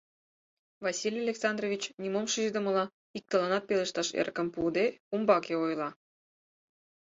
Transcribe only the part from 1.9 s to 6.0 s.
нимом шиждымыла, иктыланат пелешташ эрыкым пуыде, умбаке ойла: